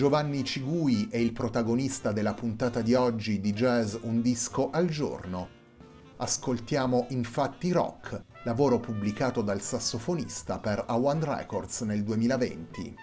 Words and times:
Giovanni 0.00 0.44
Cigui 0.44 1.08
è 1.10 1.18
il 1.18 1.32
protagonista 1.32 2.10
della 2.10 2.32
puntata 2.32 2.80
di 2.80 2.94
oggi 2.94 3.38
di 3.38 3.52
Jazz 3.52 3.96
Un 4.00 4.22
disco 4.22 4.70
al 4.70 4.86
giorno. 4.86 5.50
Ascoltiamo 6.16 7.08
infatti 7.10 7.70
Rock, 7.70 8.24
lavoro 8.44 8.80
pubblicato 8.80 9.42
dal 9.42 9.60
sassofonista 9.60 10.58
per 10.58 10.84
A 10.86 10.96
One 10.96 11.22
Records 11.22 11.82
nel 11.82 12.02
2020. 12.02 12.96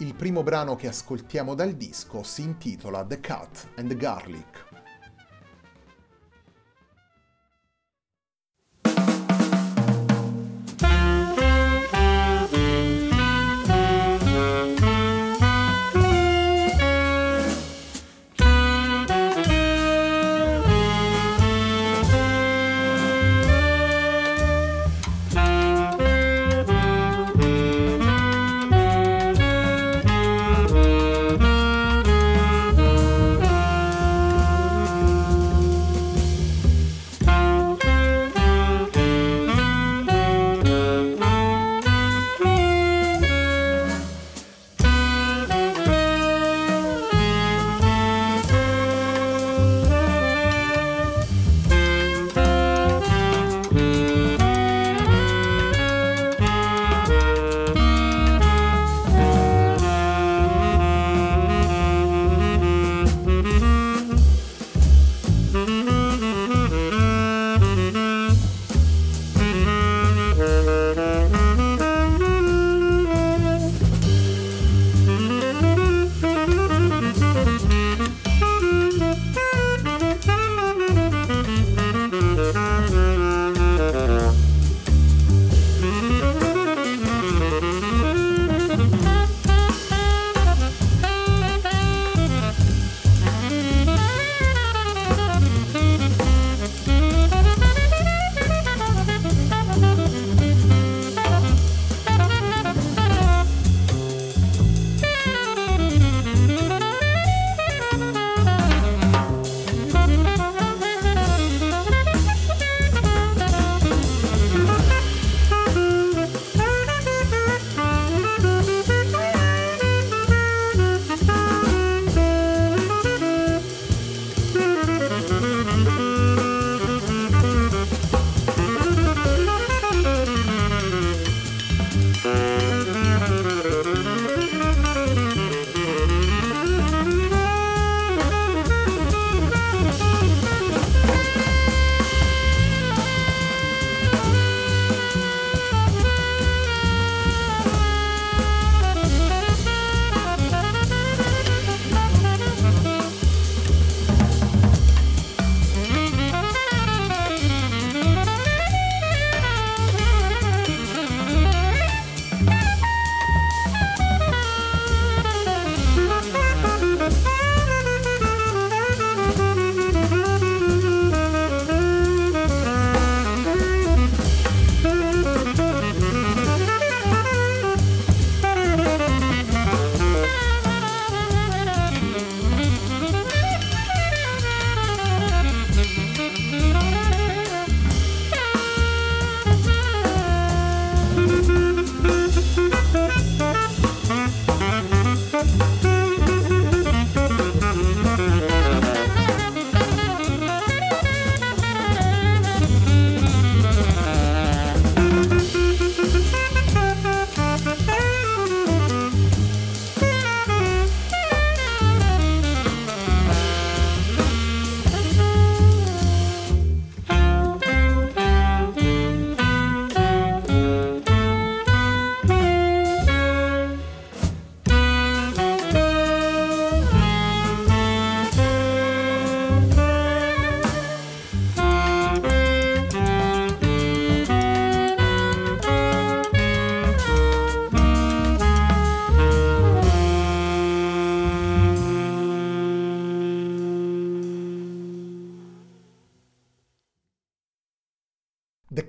Il 0.00 0.14
primo 0.14 0.42
brano 0.42 0.76
che 0.76 0.88
ascoltiamo 0.88 1.54
dal 1.54 1.72
disco 1.72 2.22
si 2.22 2.42
intitola 2.42 3.02
The 3.02 3.20
Cut 3.20 3.70
and 3.76 3.88
the 3.88 3.96
Garlic. 3.96 4.73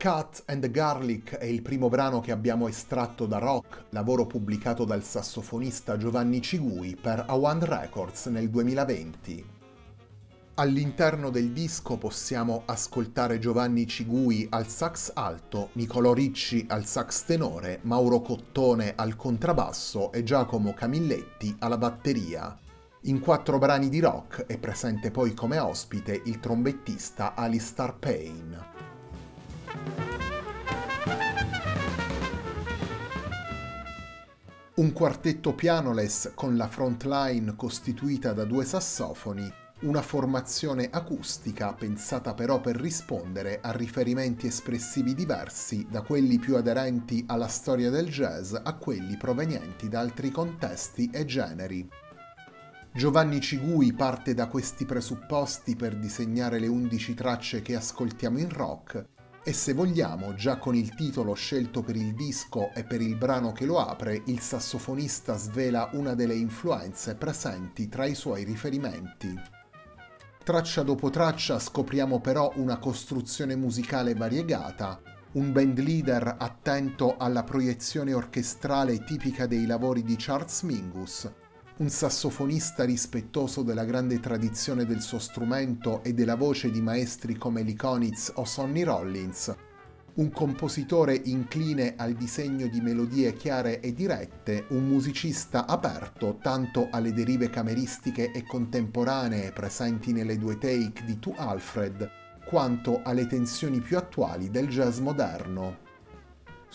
Cut 0.05 0.43
and 0.45 0.61
the 0.61 0.69
Garlic 0.69 1.35
è 1.37 1.45
il 1.45 1.63
primo 1.63 1.89
brano 1.89 2.19
che 2.19 2.31
abbiamo 2.31 2.67
estratto 2.67 3.25
da 3.25 3.39
Rock, 3.39 3.85
lavoro 3.89 4.27
pubblicato 4.27 4.85
dal 4.85 5.01
sassofonista 5.01 5.97
Giovanni 5.97 6.43
Cigui 6.43 6.95
per 6.95 7.25
A1 7.27 7.63
Records 7.63 8.27
nel 8.27 8.51
2020. 8.51 9.45
All'interno 10.53 11.31
del 11.31 11.49
disco 11.49 11.97
possiamo 11.97 12.61
ascoltare 12.65 13.39
Giovanni 13.39 13.87
Cigui 13.87 14.45
al 14.51 14.67
sax 14.67 15.09
alto, 15.15 15.69
Nicolò 15.71 16.13
Ricci 16.13 16.67
al 16.69 16.85
sax 16.85 17.23
tenore, 17.23 17.79
Mauro 17.81 18.21
Cottone 18.21 18.93
al 18.95 19.15
contrabbasso 19.15 20.11
e 20.11 20.21
Giacomo 20.21 20.75
Camilletti 20.75 21.55
alla 21.57 21.79
batteria. 21.79 22.55
In 23.05 23.19
quattro 23.19 23.57
brani 23.57 23.89
di 23.89 24.01
rock 24.01 24.45
è 24.45 24.59
presente 24.59 25.09
poi 25.09 25.33
come 25.33 25.57
ospite 25.57 26.21
il 26.25 26.39
trombettista 26.39 27.33
Alistair 27.33 27.95
Payne. 27.97 28.93
Un 34.77 34.91
quartetto 34.91 35.53
pianoless 35.53 36.31
con 36.33 36.57
la 36.57 36.67
frontline 36.67 37.55
costituita 37.55 38.33
da 38.33 38.43
due 38.43 38.65
sassofoni, 38.65 39.49
una 39.83 40.01
formazione 40.01 40.89
acustica 40.91 41.73
pensata 41.73 42.33
però 42.33 42.59
per 42.59 42.75
rispondere 42.75 43.59
a 43.61 43.71
riferimenti 43.71 44.47
espressivi 44.47 45.13
diversi 45.13 45.87
da 45.89 46.01
quelli 46.01 46.39
più 46.39 46.57
aderenti 46.57 47.23
alla 47.25 47.47
storia 47.47 47.89
del 47.89 48.09
jazz 48.09 48.53
a 48.53 48.73
quelli 48.73 49.15
provenienti 49.15 49.87
da 49.87 50.01
altri 50.01 50.29
contesti 50.29 51.09
e 51.09 51.23
generi. 51.23 51.87
Giovanni 52.93 53.39
Cigui 53.39 53.93
parte 53.93 54.33
da 54.33 54.47
questi 54.47 54.83
presupposti 54.83 55.77
per 55.77 55.95
disegnare 55.95 56.59
le 56.59 56.67
undici 56.67 57.13
tracce 57.13 57.61
che 57.61 57.77
ascoltiamo 57.77 58.39
in 58.39 58.49
rock 58.49 59.13
e 59.47 59.53
se 59.53 59.73
vogliamo, 59.73 60.33
già 60.33 60.57
con 60.57 60.73
il 60.73 60.95
titolo 60.95 61.35
scelto 61.35 61.83
per 61.83 61.95
il 61.95 62.15
disco 62.15 62.71
e 62.73 62.83
per 62.83 62.99
il 62.99 63.15
brano 63.15 63.51
che 63.51 63.65
lo 63.65 63.79
apre, 63.79 64.23
il 64.25 64.39
sassofonista 64.39 65.37
svela 65.37 65.91
una 65.93 66.15
delle 66.15 66.33
influenze 66.33 67.13
presenti 67.13 67.87
tra 67.87 68.07
i 68.07 68.15
suoi 68.15 68.43
riferimenti. 68.43 69.39
Traccia 70.43 70.81
dopo 70.81 71.11
traccia 71.11 71.59
scopriamo 71.59 72.19
però 72.21 72.53
una 72.55 72.79
costruzione 72.79 73.55
musicale 73.55 74.15
variegata, 74.15 74.99
un 75.33 75.51
band 75.51 75.77
leader 75.77 76.37
attento 76.39 77.15
alla 77.15 77.43
proiezione 77.43 78.15
orchestrale 78.15 79.03
tipica 79.03 79.45
dei 79.45 79.67
lavori 79.67 80.01
di 80.01 80.15
Charles 80.17 80.63
Mingus, 80.63 81.31
un 81.77 81.89
sassofonista 81.89 82.85
rispettoso 82.85 83.61
della 83.61 83.83
grande 83.83 84.21
tradizione 84.21 84.85
del 84.85 85.01
suo 85.01 85.19
strumento 85.19 86.01
e 86.03 86.13
della 86.13 86.35
voce 86.35 86.71
di 86.71 86.81
maestri 86.81 87.35
come 87.35 87.63
Lee 87.63 87.75
Konitz 87.75 88.31
o 88.35 88.45
Sonny 88.45 88.83
Rollins, 88.83 89.53
un 90.13 90.31
compositore 90.31 91.19
incline 91.25 91.95
al 91.97 92.13
disegno 92.13 92.67
di 92.67 92.79
melodie 92.79 93.33
chiare 93.33 93.81
e 93.81 93.91
dirette, 93.91 94.67
un 94.69 94.87
musicista 94.87 95.65
aperto 95.65 96.39
tanto 96.41 96.87
alle 96.91 97.11
derive 97.11 97.49
cameristiche 97.49 98.31
e 98.31 98.45
contemporanee 98.45 99.51
presenti 99.51 100.13
nelle 100.13 100.37
due 100.37 100.57
take 100.57 101.03
di 101.03 101.19
Tu 101.19 101.33
Alfred, 101.35 102.09
quanto 102.45 103.01
alle 103.03 103.27
tensioni 103.27 103.81
più 103.81 103.97
attuali 103.97 104.49
del 104.49 104.69
jazz 104.69 104.99
moderno. 104.99 105.84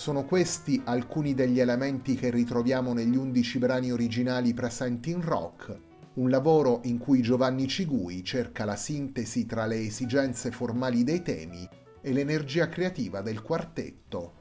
Sono 0.00 0.24
questi 0.24 0.80
alcuni 0.86 1.34
degli 1.34 1.60
elementi 1.60 2.14
che 2.14 2.30
ritroviamo 2.30 2.94
negli 2.94 3.16
undici 3.16 3.58
brani 3.58 3.92
originali 3.92 4.54
presenti 4.54 5.10
in 5.10 5.20
rock, 5.20 5.78
un 6.14 6.30
lavoro 6.30 6.80
in 6.84 6.96
cui 6.96 7.20
Giovanni 7.20 7.68
Cigui 7.68 8.24
cerca 8.24 8.64
la 8.64 8.76
sintesi 8.76 9.44
tra 9.44 9.66
le 9.66 9.78
esigenze 9.78 10.52
formali 10.52 11.04
dei 11.04 11.20
temi 11.20 11.68
e 12.00 12.12
l'energia 12.14 12.70
creativa 12.70 13.20
del 13.20 13.42
quartetto. 13.42 14.32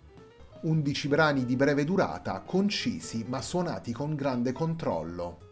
Undici 0.61 1.09
brani 1.09 1.43
di 1.43 1.57
breve 1.57 1.83
durata, 1.83 2.39
concisi 2.39 3.25
ma 3.27 3.41
suonati 3.41 3.91
con 3.91 4.15
grande 4.15 4.53
controllo. 4.53 5.48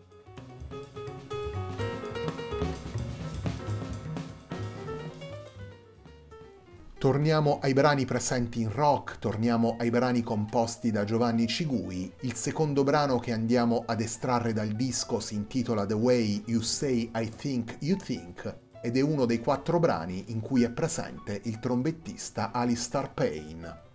Torniamo 6.99 7.59
ai 7.61 7.73
brani 7.73 8.05
presenti 8.05 8.61
in 8.61 8.71
rock, 8.71 9.19
torniamo 9.19 9.75
ai 9.77 9.91
brani 9.91 10.23
composti 10.23 10.89
da 10.89 11.03
Giovanni 11.03 11.45
Cigui. 11.45 12.11
Il 12.21 12.33
secondo 12.33 12.83
brano 12.83 13.19
che 13.19 13.31
andiamo 13.31 13.83
ad 13.85 14.01
estrarre 14.01 14.51
dal 14.51 14.69
disco 14.69 15.19
si 15.19 15.35
intitola 15.35 15.85
The 15.85 15.93
Way 15.93 16.45
You 16.47 16.59
Say 16.61 17.11
I 17.13 17.29
Think 17.29 17.77
You 17.81 17.97
Think 17.97 18.57
ed 18.81 18.97
è 18.97 19.01
uno 19.01 19.25
dei 19.25 19.41
quattro 19.41 19.77
brani 19.77 20.25
in 20.29 20.39
cui 20.39 20.63
è 20.63 20.71
presente 20.71 21.39
il 21.43 21.59
trombettista 21.59 22.51
Alistair 22.51 23.11
Payne. 23.13 23.86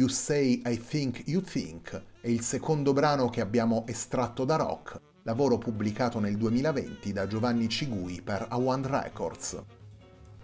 You 0.00 0.08
Say 0.08 0.62
I 0.64 0.78
Think 0.78 1.24
You 1.26 1.42
Think 1.42 2.02
è 2.22 2.28
il 2.28 2.40
secondo 2.40 2.94
brano 2.94 3.28
che 3.28 3.42
abbiamo 3.42 3.84
estratto 3.86 4.46
da 4.46 4.56
Rock, 4.56 4.98
lavoro 5.24 5.58
pubblicato 5.58 6.18
nel 6.20 6.38
2020 6.38 7.12
da 7.12 7.26
Giovanni 7.26 7.68
Cigui 7.68 8.22
per 8.22 8.48
A1 8.50 8.86
Records. 8.86 9.62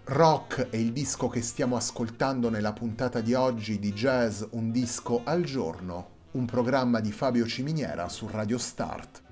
Rock 0.03 0.69
è 0.69 0.75
il 0.75 0.93
disco 0.93 1.27
che 1.27 1.41
stiamo 1.41 1.75
ascoltando 1.75 2.51
nella 2.51 2.71
puntata 2.71 3.19
di 3.19 3.33
oggi 3.33 3.79
di 3.79 3.93
Jazz 3.93 4.43
Un 4.51 4.69
disco 4.69 5.21
al 5.23 5.41
giorno, 5.41 6.09
un 6.33 6.45
programma 6.45 6.99
di 6.99 7.11
Fabio 7.11 7.47
Ciminiera 7.47 8.09
su 8.09 8.27
Radio 8.29 8.59
Start. 8.59 9.23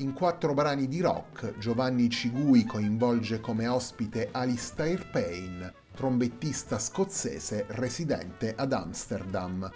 In 0.00 0.12
quattro 0.12 0.52
brani 0.52 0.88
di 0.88 1.00
rock, 1.00 1.56
Giovanni 1.56 2.10
Cigui 2.10 2.66
coinvolge 2.66 3.40
come 3.40 3.66
ospite 3.66 4.28
Alistair 4.30 5.08
Payne, 5.10 5.72
trombettista 5.94 6.78
scozzese 6.78 7.64
residente 7.68 8.54
ad 8.54 8.74
Amsterdam. 8.74 9.70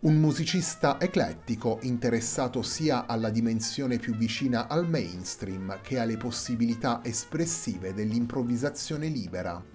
Un 0.00 0.16
musicista 0.16 1.00
eclettico 1.00 1.78
interessato 1.82 2.60
sia 2.62 3.06
alla 3.06 3.30
dimensione 3.30 3.98
più 3.98 4.16
vicina 4.16 4.66
al 4.66 4.88
mainstream 4.88 5.78
che 5.80 6.00
alle 6.00 6.16
possibilità 6.16 6.98
espressive 7.04 7.94
dell'improvvisazione 7.94 9.06
libera. 9.06 9.71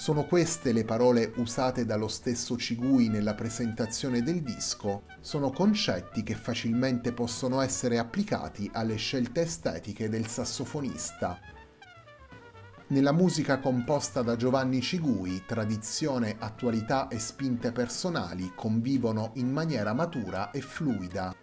Sono 0.00 0.24
queste 0.24 0.72
le 0.72 0.86
parole 0.86 1.30
usate 1.36 1.84
dallo 1.84 2.08
stesso 2.08 2.56
Cigui 2.56 3.10
nella 3.10 3.34
presentazione 3.34 4.22
del 4.22 4.40
disco, 4.40 5.02
sono 5.20 5.50
concetti 5.50 6.22
che 6.22 6.34
facilmente 6.34 7.12
possono 7.12 7.60
essere 7.60 7.98
applicati 7.98 8.70
alle 8.72 8.96
scelte 8.96 9.42
estetiche 9.42 10.08
del 10.08 10.26
sassofonista. 10.26 11.38
Nella 12.86 13.12
musica 13.12 13.58
composta 13.58 14.22
da 14.22 14.36
Giovanni 14.36 14.80
Cigui, 14.80 15.44
tradizione, 15.46 16.34
attualità 16.38 17.08
e 17.08 17.18
spinte 17.18 17.70
personali 17.70 18.52
convivono 18.54 19.32
in 19.34 19.52
maniera 19.52 19.92
matura 19.92 20.50
e 20.50 20.62
fluida. 20.62 21.34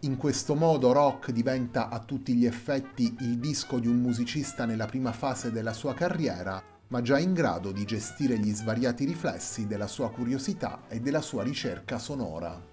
In 0.00 0.18
questo 0.18 0.54
modo 0.54 0.92
rock 0.92 1.30
diventa 1.30 1.88
a 1.88 1.98
tutti 1.98 2.34
gli 2.34 2.44
effetti 2.44 3.16
il 3.20 3.38
disco 3.38 3.78
di 3.78 3.88
un 3.88 4.02
musicista 4.02 4.66
nella 4.66 4.84
prima 4.84 5.12
fase 5.12 5.50
della 5.50 5.72
sua 5.72 5.94
carriera 5.94 6.62
ma 6.92 7.00
già 7.00 7.18
in 7.18 7.32
grado 7.32 7.72
di 7.72 7.86
gestire 7.86 8.38
gli 8.38 8.52
svariati 8.52 9.06
riflessi 9.06 9.66
della 9.66 9.86
sua 9.86 10.10
curiosità 10.10 10.82
e 10.88 11.00
della 11.00 11.22
sua 11.22 11.42
ricerca 11.42 11.98
sonora. 11.98 12.70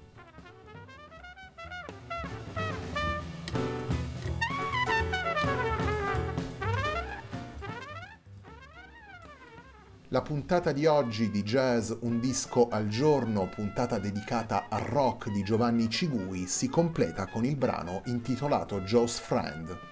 La 10.09 10.21
puntata 10.21 10.73
di 10.73 10.85
oggi 10.85 11.29
di 11.29 11.43
Jazz 11.43 11.93
Un 12.01 12.19
disco 12.19 12.67
al 12.67 12.89
giorno, 12.89 13.47
puntata 13.47 13.99
dedicata 13.99 14.65
al 14.67 14.81
rock 14.81 15.29
di 15.29 15.43
Giovanni 15.43 15.89
Cigui, 15.89 16.45
si 16.45 16.67
completa 16.67 17.25
con 17.27 17.45
il 17.45 17.55
brano 17.55 18.01
intitolato 18.07 18.81
Joe's 18.81 19.17
Friend. 19.17 19.88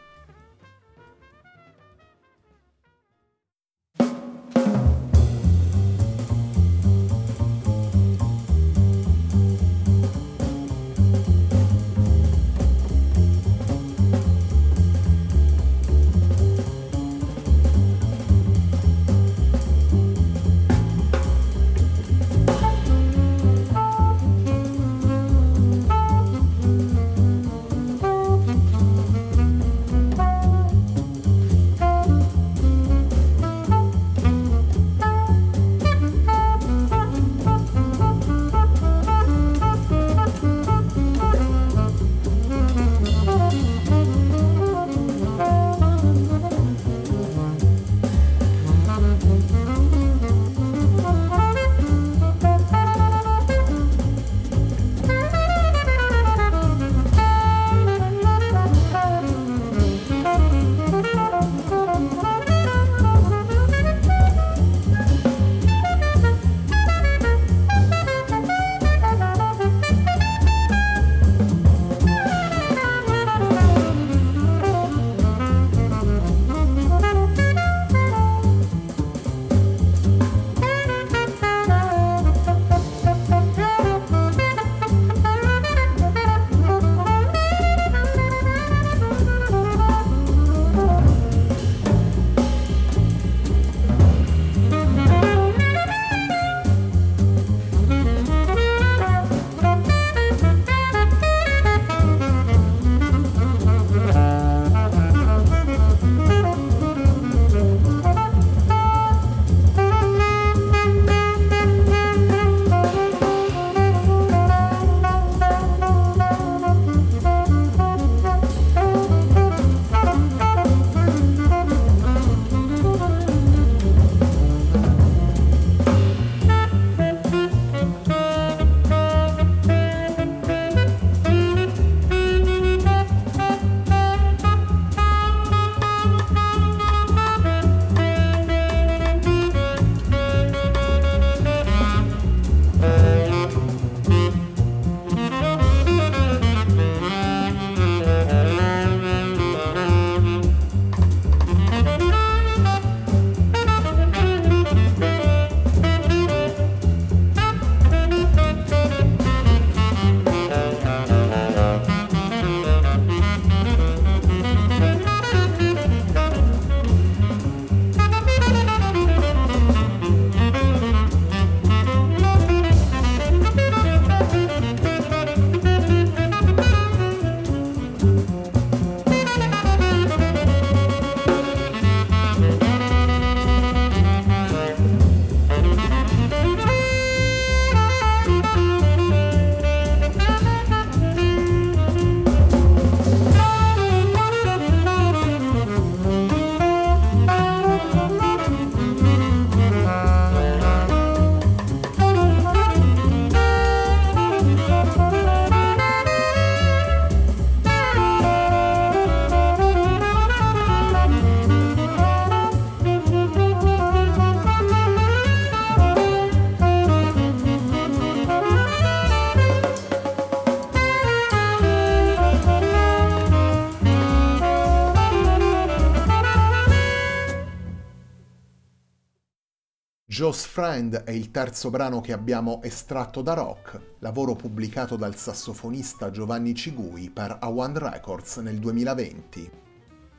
Joe's 230.28 230.44
Friend 230.44 231.04
è 231.04 231.12
il 231.12 231.32
terzo 231.32 231.70
brano 231.70 232.02
che 232.02 232.12
abbiamo 232.12 232.62
estratto 232.62 233.22
da 233.22 233.34
Rock, 233.34 233.94
lavoro 234.00 234.36
pubblicato 234.36 234.98
dal 234.98 235.16
sassofonista 235.16 236.12
Giovanni 236.12 236.54
Cigui 236.54 237.10
per 237.10 237.40
A1 237.42 237.78
Records 237.78 238.36
nel 238.40 238.58
2020. 238.58 239.50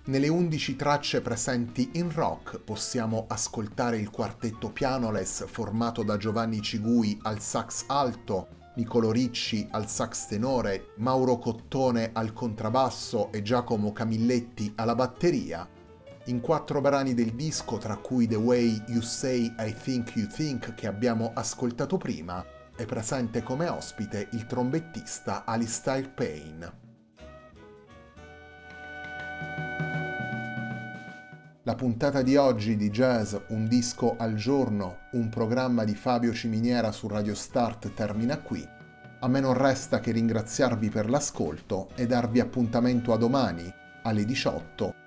Nelle 0.06 0.28
11 0.28 0.76
tracce 0.76 1.20
presenti 1.20 1.90
in 1.96 2.10
Rock 2.10 2.58
possiamo 2.60 3.26
ascoltare 3.28 3.98
il 3.98 4.08
quartetto 4.08 4.70
pianoles 4.70 5.44
formato 5.46 6.02
da 6.02 6.16
Giovanni 6.16 6.62
Cigui 6.62 7.18
al 7.24 7.40
sax 7.40 7.84
alto, 7.88 8.48
Nicolo 8.76 9.12
Ricci 9.12 9.68
al 9.72 9.90
sax 9.90 10.28
tenore, 10.28 10.94
Mauro 10.96 11.36
Cottone 11.36 12.12
al 12.14 12.32
contrabbasso 12.32 13.30
e 13.30 13.42
Giacomo 13.42 13.92
Camilletti 13.92 14.72
alla 14.76 14.94
batteria, 14.94 15.68
in 16.28 16.40
quattro 16.40 16.80
brani 16.80 17.14
del 17.14 17.32
disco, 17.32 17.78
tra 17.78 17.96
cui 17.96 18.26
The 18.26 18.36
Way 18.36 18.82
You 18.88 19.00
Say 19.00 19.54
I 19.58 19.74
Think 19.74 20.14
You 20.14 20.26
Think 20.26 20.74
che 20.74 20.86
abbiamo 20.86 21.32
ascoltato 21.34 21.96
prima, 21.96 22.44
è 22.76 22.84
presente 22.84 23.42
come 23.42 23.68
ospite 23.68 24.28
il 24.32 24.46
trombettista 24.46 25.44
Alistair 25.44 26.10
Payne. 26.10 26.86
La 31.62 31.74
puntata 31.74 32.22
di 32.22 32.36
oggi 32.36 32.76
di 32.76 32.90
Jazz 32.90 33.34
Un 33.48 33.66
disco 33.66 34.16
al 34.16 34.34
giorno, 34.34 34.98
un 35.12 35.28
programma 35.28 35.84
di 35.84 35.94
Fabio 35.94 36.32
Ciminiera 36.32 36.92
su 36.92 37.08
Radio 37.08 37.34
Start 37.34 37.92
termina 37.94 38.38
qui. 38.38 38.66
A 39.20 39.28
me 39.28 39.40
non 39.40 39.54
resta 39.54 40.00
che 40.00 40.12
ringraziarvi 40.12 40.88
per 40.90 41.10
l'ascolto 41.10 41.88
e 41.94 42.06
darvi 42.06 42.40
appuntamento 42.40 43.12
a 43.12 43.16
domani 43.16 43.70
alle 44.02 44.24
18 44.24 45.06